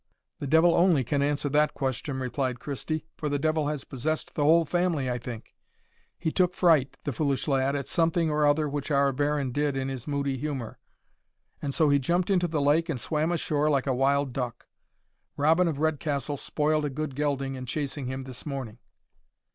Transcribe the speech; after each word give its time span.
"The 0.39 0.47
devil 0.47 0.73
only 0.73 1.03
can 1.03 1.21
answer 1.21 1.47
that 1.49 1.75
question," 1.75 2.19
replied 2.19 2.59
Christie, 2.59 3.05
"for 3.17 3.29
the 3.29 3.37
devil 3.37 3.67
has 3.67 3.83
possessed 3.83 4.33
the 4.33 4.41
whole 4.41 4.65
family, 4.65 5.07
I 5.07 5.19
think. 5.19 5.53
He 6.17 6.31
took 6.31 6.55
fright, 6.55 6.97
the 7.03 7.13
foolish 7.13 7.47
lad, 7.47 7.75
at 7.75 7.87
something 7.87 8.27
or 8.31 8.43
other 8.47 8.67
which 8.67 8.89
our 8.89 9.11
Baron 9.11 9.51
did 9.51 9.77
in 9.77 9.89
his 9.89 10.07
moody 10.07 10.39
humour, 10.39 10.79
and 11.61 11.71
so 11.71 11.89
he 11.89 11.99
jumped 11.99 12.31
into 12.31 12.47
the 12.47 12.61
lake 12.63 12.89
and 12.89 12.99
swam 12.99 13.31
ashore 13.31 13.69
like 13.69 13.85
a 13.85 13.93
wild 13.93 14.33
duck. 14.33 14.65
Robin 15.37 15.67
of 15.67 15.77
Redcastle 15.77 16.37
spoiled 16.37 16.83
a 16.85 16.89
good 16.89 17.13
gelding 17.15 17.53
in 17.53 17.67
chasing 17.67 18.07
him 18.07 18.23
this 18.23 18.43
morning." 18.43 18.79